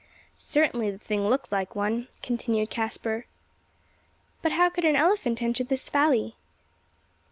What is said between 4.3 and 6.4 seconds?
"But how could an elephant enter this valley?"